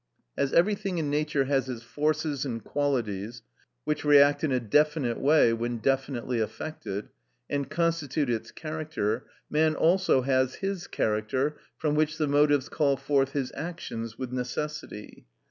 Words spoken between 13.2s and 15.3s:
his actions with necessity.